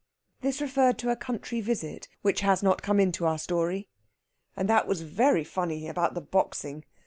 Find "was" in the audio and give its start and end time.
4.87-5.01